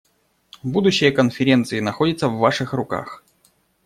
[0.63, 3.23] Будущее Конференции находится в ваших руках.